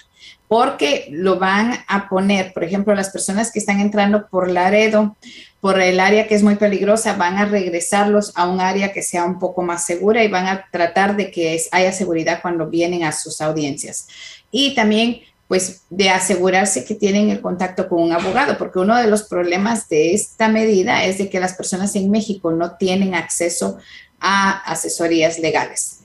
porque 0.50 1.06
lo 1.12 1.38
van 1.38 1.78
a 1.86 2.08
poner, 2.08 2.52
por 2.52 2.64
ejemplo, 2.64 2.92
las 2.92 3.10
personas 3.10 3.52
que 3.52 3.60
están 3.60 3.78
entrando 3.78 4.26
por 4.28 4.50
Laredo, 4.50 5.16
por 5.60 5.80
el 5.80 6.00
área 6.00 6.26
que 6.26 6.34
es 6.34 6.42
muy 6.42 6.56
peligrosa, 6.56 7.12
van 7.12 7.38
a 7.38 7.44
regresarlos 7.44 8.32
a 8.34 8.48
un 8.48 8.60
área 8.60 8.92
que 8.92 9.00
sea 9.00 9.24
un 9.24 9.38
poco 9.38 9.62
más 9.62 9.86
segura 9.86 10.24
y 10.24 10.28
van 10.28 10.48
a 10.48 10.66
tratar 10.72 11.16
de 11.16 11.30
que 11.30 11.56
haya 11.70 11.92
seguridad 11.92 12.40
cuando 12.42 12.66
vienen 12.66 13.04
a 13.04 13.12
sus 13.12 13.40
audiencias. 13.40 14.08
Y 14.50 14.74
también 14.74 15.20
pues 15.46 15.82
de 15.88 16.10
asegurarse 16.10 16.84
que 16.84 16.96
tienen 16.96 17.30
el 17.30 17.40
contacto 17.40 17.88
con 17.88 18.02
un 18.02 18.12
abogado, 18.12 18.58
porque 18.58 18.80
uno 18.80 18.96
de 18.96 19.06
los 19.06 19.22
problemas 19.22 19.88
de 19.88 20.14
esta 20.14 20.48
medida 20.48 21.04
es 21.04 21.18
de 21.18 21.30
que 21.30 21.38
las 21.38 21.54
personas 21.54 21.94
en 21.94 22.10
México 22.10 22.50
no 22.50 22.76
tienen 22.76 23.14
acceso 23.14 23.78
a 24.18 24.50
asesorías 24.68 25.38
legales. 25.38 25.99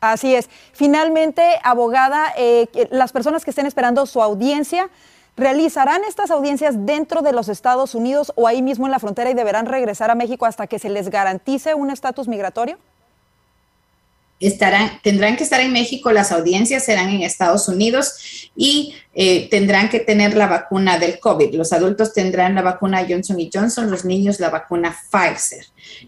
Así 0.00 0.34
es. 0.34 0.48
Finalmente, 0.72 1.42
abogada, 1.64 2.32
eh, 2.36 2.68
las 2.90 3.12
personas 3.12 3.44
que 3.44 3.50
estén 3.50 3.66
esperando 3.66 4.06
su 4.06 4.22
audiencia, 4.22 4.90
¿realizarán 5.36 6.04
estas 6.04 6.30
audiencias 6.30 6.86
dentro 6.86 7.22
de 7.22 7.32
los 7.32 7.48
Estados 7.48 7.94
Unidos 7.94 8.32
o 8.36 8.46
ahí 8.46 8.62
mismo 8.62 8.86
en 8.86 8.92
la 8.92 9.00
frontera 9.00 9.30
y 9.30 9.34
deberán 9.34 9.66
regresar 9.66 10.10
a 10.10 10.14
México 10.14 10.46
hasta 10.46 10.66
que 10.66 10.78
se 10.78 10.88
les 10.88 11.10
garantice 11.10 11.74
un 11.74 11.90
estatus 11.90 12.28
migratorio? 12.28 12.78
Estarán, 14.40 15.00
tendrán 15.02 15.36
que 15.36 15.42
estar 15.42 15.60
en 15.60 15.72
México, 15.72 16.12
las 16.12 16.30
audiencias 16.30 16.84
serán 16.84 17.08
en 17.08 17.22
Estados 17.22 17.68
Unidos 17.68 18.50
y 18.54 18.94
eh, 19.14 19.48
tendrán 19.50 19.88
que 19.88 19.98
tener 19.98 20.36
la 20.36 20.46
vacuna 20.46 20.98
del 20.98 21.18
COVID. 21.18 21.54
Los 21.54 21.72
adultos 21.72 22.12
tendrán 22.12 22.54
la 22.54 22.62
vacuna 22.62 23.04
Johnson 23.08 23.40
y 23.40 23.50
Johnson, 23.52 23.90
los 23.90 24.04
niños 24.04 24.38
la 24.38 24.50
vacuna 24.50 24.96
Pfizer. 25.10 25.66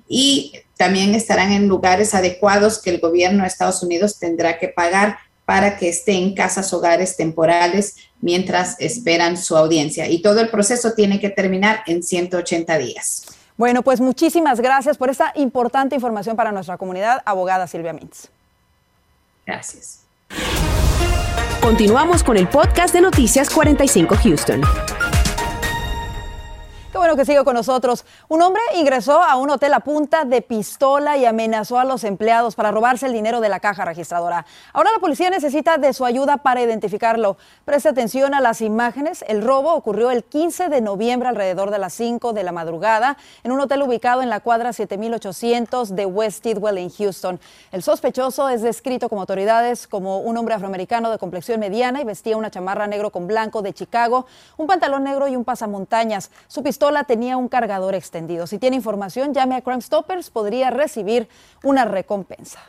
Y 0.09 0.53
también 0.77 1.15
estarán 1.15 1.51
en 1.53 1.67
lugares 1.67 2.15
adecuados 2.15 2.81
que 2.81 2.91
el 2.91 3.01
gobierno 3.01 3.43
de 3.43 3.49
Estados 3.49 3.83
Unidos 3.83 4.19
tendrá 4.19 4.59
que 4.59 4.69
pagar 4.69 5.19
para 5.45 5.77
que 5.77 5.89
estén 5.89 6.23
en 6.23 6.35
casas 6.35 6.73
hogares 6.73 7.17
temporales 7.17 7.97
mientras 8.21 8.77
esperan 8.79 9.37
su 9.37 9.57
audiencia. 9.57 10.09
Y 10.09 10.23
todo 10.23 10.41
el 10.41 10.49
proceso 10.49 10.93
tiene 10.93 11.19
que 11.19 11.31
terminar 11.31 11.83
en 11.89 12.05
180 12.05 12.79
días. 12.79 13.27
Bueno, 13.61 13.83
pues 13.83 14.01
muchísimas 14.01 14.59
gracias 14.59 14.97
por 14.97 15.11
esta 15.11 15.33
importante 15.35 15.95
información 15.95 16.35
para 16.35 16.51
nuestra 16.51 16.79
comunidad, 16.79 17.21
abogada 17.27 17.67
Silvia 17.67 17.93
Mintz. 17.93 18.31
Gracias. 19.45 20.07
Continuamos 21.61 22.25
con 22.25 22.39
el 22.39 22.49
podcast 22.49 22.95
de 22.95 23.03
Noticias 23.03 23.51
45 23.51 24.17
Houston. 24.17 24.63
Bueno 27.11 27.23
que 27.23 27.27
siga 27.27 27.43
con 27.43 27.55
nosotros. 27.55 28.05
Un 28.29 28.41
hombre 28.41 28.63
ingresó 28.77 29.21
a 29.21 29.35
un 29.35 29.51
hotel 29.51 29.75
a 29.75 29.81
punta 29.81 30.25
de 30.25 30.43
pistola 30.43 31.17
y 31.17 31.25
amenazó 31.25 31.81
a 31.81 31.85
los 31.85 32.05
empleados 32.05 32.55
para 32.55 32.71
robarse 32.71 33.07
el 33.07 33.13
dinero 33.13 33.41
de 33.41 33.49
la 33.49 33.59
caja 33.59 33.85
registradora. 33.85 34.47
Ahora 34.73 34.93
la 34.95 35.01
policía 35.01 35.29
necesita 35.29 35.77
de 35.77 35.93
su 35.93 36.05
ayuda 36.05 36.37
para 36.37 36.63
identificarlo. 36.63 37.37
Preste 37.65 37.89
atención 37.89 38.33
a 38.33 38.41
las 38.41 38.61
imágenes. 38.61 39.25
El 39.27 39.43
robo 39.43 39.75
ocurrió 39.75 40.13
el 40.13 40.23
15 40.23 40.69
de 40.69 40.81
noviembre 40.81 41.29
alrededor 41.29 41.73
de 41.73 41.81
las 41.81 41.95
5 41.95 42.33
de 42.33 42.45
la 42.45 42.53
madrugada 42.53 43.17
en 43.43 43.51
un 43.51 43.59
hotel 43.59 43.83
ubicado 43.83 44.23
en 44.23 44.31
la 44.31 44.39
cuadra 44.39 44.73
7800 44.73 45.97
de 45.97 46.07
West 46.07 46.45
Tidwell 46.45 46.79
en 46.79 46.91
Houston. 46.91 47.41
El 47.73 47.83
sospechoso 47.83 48.49
es 48.49 48.63
descrito 48.63 49.09
como 49.09 49.23
autoridades 49.23 49.89
como 49.89 50.21
un 50.21 50.37
hombre 50.37 50.55
afroamericano 50.55 51.11
de 51.11 51.19
complexión 51.19 51.59
mediana 51.59 52.01
y 52.01 52.05
vestía 52.05 52.37
una 52.37 52.53
chamarra 52.53 52.87
negro 52.87 53.11
con 53.11 53.27
blanco 53.27 53.63
de 53.63 53.73
Chicago, 53.73 54.27
un 54.57 54.69
pantalón 54.69 55.03
negro 55.03 55.27
y 55.27 55.35
un 55.35 55.45
pasamontañas. 55.45 56.31
Su 56.47 56.63
pistola 56.63 57.00
tenía 57.05 57.37
un 57.37 57.49
cargador 57.49 57.95
extendido. 57.95 58.47
Si 58.47 58.59
tiene 58.59 58.77
información, 58.77 59.35
llame 59.35 59.57
a 59.57 59.63
Crime 59.63 59.81
Stoppers, 59.81 60.31
podría 60.31 60.71
recibir 60.71 61.29
una 61.63 61.85
recompensa. 61.85 62.61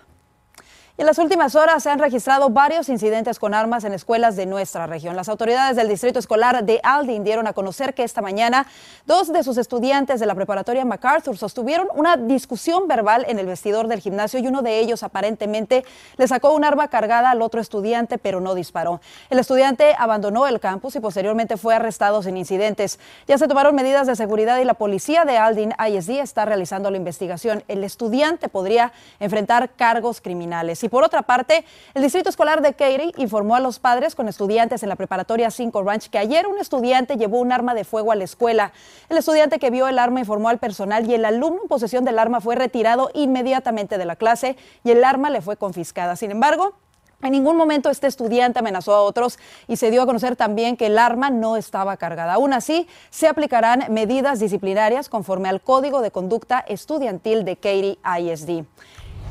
En 0.97 1.05
las 1.05 1.17
últimas 1.19 1.55
horas 1.55 1.81
se 1.83 1.89
han 1.89 1.99
registrado 1.99 2.49
varios 2.49 2.89
incidentes 2.89 3.39
con 3.39 3.53
armas 3.53 3.85
en 3.85 3.93
escuelas 3.93 4.35
de 4.35 4.45
nuestra 4.45 4.87
región. 4.87 5.15
Las 5.15 5.29
autoridades 5.29 5.77
del 5.77 5.87
Distrito 5.87 6.19
Escolar 6.19 6.65
de 6.65 6.81
Aldin 6.83 7.23
dieron 7.23 7.47
a 7.47 7.53
conocer 7.53 7.93
que 7.93 8.03
esta 8.03 8.21
mañana 8.21 8.67
dos 9.05 9.31
de 9.31 9.41
sus 9.41 9.57
estudiantes 9.57 10.19
de 10.19 10.25
la 10.25 10.35
preparatoria 10.35 10.83
MacArthur 10.83 11.37
sostuvieron 11.37 11.87
una 11.95 12.17
discusión 12.17 12.89
verbal 12.89 13.25
en 13.29 13.39
el 13.39 13.47
vestidor 13.47 13.87
del 13.87 14.01
gimnasio 14.01 14.41
y 14.41 14.47
uno 14.47 14.61
de 14.63 14.79
ellos 14.79 15.01
aparentemente 15.01 15.85
le 16.17 16.27
sacó 16.27 16.53
un 16.53 16.65
arma 16.65 16.89
cargada 16.89 17.31
al 17.31 17.41
otro 17.41 17.61
estudiante, 17.61 18.17
pero 18.17 18.41
no 18.41 18.53
disparó. 18.53 18.99
El 19.29 19.39
estudiante 19.39 19.95
abandonó 19.97 20.45
el 20.45 20.59
campus 20.59 20.97
y 20.97 20.99
posteriormente 20.99 21.55
fue 21.55 21.73
arrestado 21.73 22.21
sin 22.21 22.35
incidentes. 22.35 22.99
Ya 23.27 23.37
se 23.37 23.47
tomaron 23.47 23.75
medidas 23.75 24.07
de 24.07 24.17
seguridad 24.17 24.59
y 24.59 24.65
la 24.65 24.73
policía 24.73 25.23
de 25.23 25.37
Aldin 25.37 25.73
ISD 25.87 26.19
está 26.19 26.43
realizando 26.43 26.91
la 26.91 26.97
investigación. 26.97 27.63
El 27.69 27.85
estudiante 27.85 28.49
podría 28.49 28.91
enfrentar 29.21 29.69
cargos 29.69 30.19
criminales. 30.19 30.80
Por 30.89 31.03
otra 31.03 31.21
parte, 31.21 31.65
el 31.93 32.03
Distrito 32.03 32.29
Escolar 32.29 32.61
de 32.61 32.73
Katy 32.73 33.13
informó 33.17 33.55
a 33.55 33.59
los 33.59 33.79
padres 33.79 34.15
con 34.15 34.27
estudiantes 34.27 34.83
en 34.83 34.89
la 34.89 34.95
preparatoria 34.95 35.51
5 35.51 35.83
Ranch 35.83 36.09
que 36.09 36.17
ayer 36.17 36.47
un 36.47 36.59
estudiante 36.59 37.17
llevó 37.17 37.39
un 37.39 37.51
arma 37.51 37.73
de 37.73 37.83
fuego 37.83 38.11
a 38.11 38.15
la 38.15 38.23
escuela. 38.23 38.73
El 39.09 39.17
estudiante 39.17 39.59
que 39.59 39.69
vio 39.69 39.87
el 39.87 39.99
arma 39.99 40.19
informó 40.19 40.49
al 40.49 40.59
personal 40.59 41.09
y 41.09 41.13
el 41.13 41.25
alumno 41.25 41.61
en 41.63 41.67
posesión 41.67 42.05
del 42.05 42.19
arma 42.19 42.41
fue 42.41 42.55
retirado 42.55 43.09
inmediatamente 43.13 43.97
de 43.97 44.05
la 44.05 44.15
clase 44.15 44.57
y 44.83 44.91
el 44.91 45.03
arma 45.03 45.29
le 45.29 45.41
fue 45.41 45.57
confiscada. 45.57 46.15
Sin 46.15 46.31
embargo, 46.31 46.75
En 47.23 47.33
ningún 47.33 47.55
momento 47.55 47.91
este 47.91 48.07
estudiante 48.07 48.59
amenazó 48.59 48.95
a 48.95 49.03
otros 49.03 49.37
y 49.67 49.75
se 49.75 49.91
dio 49.91 50.01
a 50.01 50.05
conocer 50.07 50.35
también 50.35 50.75
que 50.75 50.87
el 50.87 50.97
arma 50.97 51.29
no 51.29 51.55
estaba 51.55 51.95
cargada. 51.97 52.33
Aún 52.33 52.51
así, 52.51 52.87
se 53.11 53.27
aplicarán 53.27 53.85
medidas 53.89 54.39
disciplinarias 54.39 55.07
conforme 55.07 55.47
al 55.47 55.61
Código 55.61 56.01
de 56.01 56.09
Conducta 56.09 56.65
Estudiantil 56.67 57.45
de 57.45 57.57
Katy 57.57 57.99
ISD. 58.21 58.65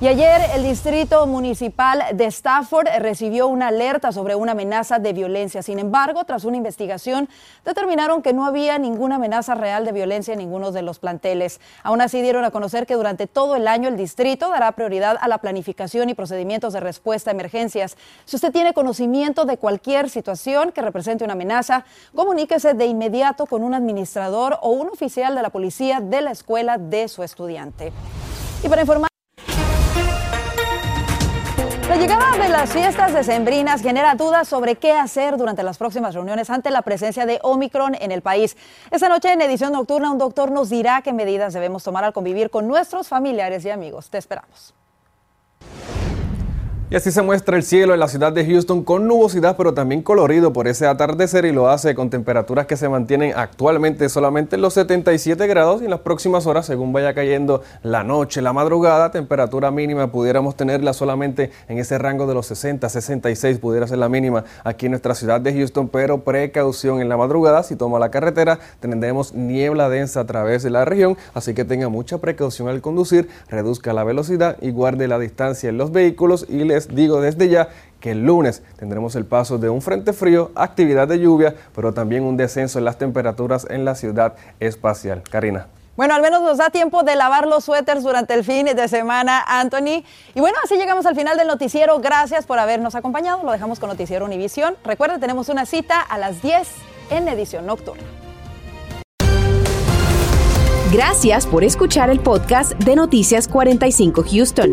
Y 0.03 0.09
ayer 0.09 0.41
el 0.55 0.63
Distrito 0.63 1.27
Municipal 1.27 2.03
de 2.15 2.25
Stafford 2.25 2.89
recibió 3.01 3.49
una 3.49 3.69
alerta 3.69 4.13
sobre 4.13 4.35
una 4.35 4.53
amenaza 4.53 4.99
de 4.99 5.13
violencia. 5.13 5.63
Sin 5.63 5.79
embargo, 5.79 6.25
tras 6.25 6.47
una 6.47 6.57
investigación, 6.57 7.29
determinaron 7.67 8.23
que 8.23 8.33
no 8.33 8.47
había 8.47 8.79
ninguna 8.79 9.17
amenaza 9.17 9.55
real 9.55 9.85
de 9.85 9.93
violencia 9.93 10.33
en 10.33 10.39
ninguno 10.39 10.73
de 10.73 10.81
los 10.81 11.01
planteles. 11.01 11.61
Aún 11.83 12.01
así, 12.01 12.23
dieron 12.23 12.47
a 12.47 12.51
conocer 12.51 12.87
que 12.87 12.95
durante 12.95 13.27
todo 13.27 13.57
el 13.57 13.69
año 13.69 13.91
el 13.91 13.99
distrito 13.99 14.49
dará 14.49 14.73
prioridad 14.73 15.19
a 15.21 15.29
la 15.29 15.37
planificación 15.37 16.09
y 16.09 16.15
procedimientos 16.15 16.73
de 16.73 16.81
respuesta 16.81 17.31
a 17.31 17.35
emergencias. 17.35 17.99
Si 18.25 18.37
usted 18.37 18.53
tiene 18.53 18.73
conocimiento 18.73 19.45
de 19.45 19.59
cualquier 19.59 20.09
situación 20.09 20.73
que 20.73 20.81
represente 20.81 21.25
una 21.25 21.35
amenaza, 21.35 21.85
comuníquese 22.15 22.73
de 22.73 22.87
inmediato 22.87 23.45
con 23.45 23.63
un 23.63 23.75
administrador 23.75 24.57
o 24.63 24.71
un 24.71 24.89
oficial 24.89 25.35
de 25.35 25.43
la 25.43 25.51
policía 25.51 26.01
de 26.01 26.23
la 26.23 26.31
escuela 26.31 26.79
de 26.79 27.07
su 27.09 27.23
estudiante. 27.23 27.93
Y 28.65 28.69
para 28.71 28.81
informar 28.81 29.10
de 32.11 32.49
las 32.49 32.73
fiestas 32.73 33.15
decembrinas 33.15 33.83
genera 33.83 34.17
dudas 34.17 34.49
sobre 34.49 34.75
qué 34.75 34.93
hacer 34.93 35.37
durante 35.37 35.63
las 35.63 35.79
próximas 35.79 36.13
reuniones 36.13 36.51
ante 36.51 36.73
la 36.73 36.83
presencia 36.83 37.25
de 37.25 37.39
Omicron 37.43 37.95
en 38.01 38.11
el 38.11 38.21
país. 38.21 38.57
Esta 38.91 39.09
noche 39.09 39.33
en 39.33 39.41
edición 39.41 39.73
nocturna 39.73 40.11
un 40.11 40.19
doctor 40.19 40.51
nos 40.51 40.71
dirá 40.71 41.03
qué 41.03 41.13
medidas 41.13 41.53
debemos 41.53 41.85
tomar 41.85 42.03
al 42.03 42.13
convivir 42.13 42.51
con 42.51 42.67
nuestros 42.67 43.07
familiares 43.07 43.65
y 43.65 43.71
amigos. 43.71 44.11
Te 44.11 44.19
esperamos. 44.19 44.75
Y 46.93 46.97
así 46.97 47.13
se 47.13 47.23
muestra 47.23 47.57
el 47.57 47.63
cielo 47.63 47.95
en 47.95 48.01
la 48.01 48.09
ciudad 48.09 48.33
de 48.33 48.45
Houston 48.45 48.83
con 48.83 49.07
nubosidad, 49.07 49.57
pero 49.57 49.73
también 49.73 50.03
colorido 50.03 50.53
por 50.53 50.67
ese 50.67 50.89
atardecer 50.89 51.45
y 51.45 51.53
lo 51.53 51.69
hace 51.69 51.95
con 51.95 52.11
temperaturas 52.11 52.67
que 52.67 52.77
se 52.77 52.89
mantienen 52.89 53.33
actualmente 53.37 54.09
solamente 54.09 54.57
en 54.57 54.63
los 54.63 54.75
77 54.75 55.47
grados 55.47 55.83
y 55.83 55.85
en 55.85 55.91
las 55.91 56.01
próximas 56.01 56.49
horas, 56.49 56.67
según 56.67 56.93
vaya 56.93 57.15
cayendo 57.15 57.63
la 57.85 58.03
noche, 58.03 58.43
la 58.43 58.53
madrugada, 58.53 59.13
temperatura 59.13 59.71
mínima 59.71 60.11
pudiéramos 60.11 60.57
tenerla 60.57 60.93
solamente 60.93 61.53
en 61.69 61.79
ese 61.79 61.97
rango 61.97 62.27
de 62.27 62.35
los 62.35 62.47
60, 62.47 62.89
66 62.89 63.61
pudiera 63.61 63.87
ser 63.87 63.99
la 63.99 64.09
mínima 64.09 64.43
aquí 64.65 64.87
en 64.87 64.91
nuestra 64.91 65.15
ciudad 65.15 65.41
de 65.41 65.53
Houston, 65.53 65.89
pero 65.91 66.25
precaución 66.25 67.01
en 67.01 67.09
la 67.09 67.17
madrugada, 67.17 67.63
si 67.63 67.77
toma 67.77 68.01
la 68.01 68.11
carretera 68.11 68.59
tendremos 68.81 69.33
niebla 69.33 69.89
densa 69.89 70.19
a 70.19 70.27
través 70.27 70.65
de 70.65 70.71
la 70.71 70.85
región, 70.85 71.17
así 71.35 71.55
que 71.55 71.65
tenga 71.65 71.89
mucha 71.89 72.19
precaución 72.19 72.67
al 72.67 72.81
conducir, 72.81 73.29
reduzca 73.49 73.93
la 73.93 74.03
velocidad 74.03 74.57
y 74.61 74.73
guarde 74.73 75.07
la 75.07 75.21
distancia 75.21 75.69
en 75.69 75.79
los 75.79 75.93
vehículos 75.93 76.47
y 76.49 76.65
les 76.81 76.95
digo 76.95 77.21
desde 77.21 77.49
ya 77.49 77.69
que 78.01 78.13
el 78.13 78.25
lunes 78.25 78.63
tendremos 78.79 79.15
el 79.15 79.27
paso 79.27 79.59
de 79.59 79.69
un 79.69 79.83
frente 79.83 80.13
frío, 80.13 80.51
actividad 80.55 81.09
de 81.09 81.19
lluvia, 81.19 81.55
pero 81.75 81.93
también 81.93 82.25
un 82.25 82.37
descenso 82.37 82.79
en 82.79 82.87
las 82.87 82.97
temperaturas 82.97 83.67
en 83.69 83.85
la 83.85 83.95
ciudad 83.95 84.35
espacial. 84.59 85.23
Karina. 85.31 85.67
Bueno, 85.97 86.15
al 86.15 86.23
menos 86.23 86.41
nos 86.41 86.57
da 86.57 86.71
tiempo 86.71 87.03
de 87.03 87.15
lavar 87.15 87.47
los 87.47 87.65
suéteres 87.65 88.03
durante 88.03 88.33
el 88.33 88.43
fin 88.43 88.65
de 88.65 88.89
semana, 88.89 89.45
Anthony. 89.47 90.03
Y 90.35 90.41
bueno, 90.41 90.57
así 90.65 90.77
llegamos 90.77 91.05
al 91.05 91.15
final 91.15 91.37
del 91.37 91.47
noticiero. 91.47 91.99
Gracias 91.99 92.47
por 92.47 92.59
habernos 92.59 92.95
acompañado. 92.95 93.43
Lo 93.45 93.53
dejamos 93.53 93.79
con 93.79 93.91
Noticiero 93.91 94.25
Univisión. 94.25 94.77
Recuerda, 94.83 95.19
tenemos 95.19 95.51
una 95.51 95.67
cita 95.67 96.01
a 96.01 96.17
las 96.17 96.41
10 96.41 96.69
en 97.11 97.29
edición 97.29 97.67
nocturna. 97.67 98.05
Gracias 100.91 101.47
por 101.47 101.65
escuchar 101.65 102.09
el 102.09 102.21
podcast 102.21 102.73
de 102.73 102.97
Noticias 102.97 103.47
45 103.47 104.25
Houston. 104.33 104.73